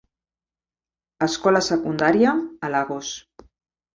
[1.25, 2.33] Escola secundària,
[2.69, 3.13] a Lagos.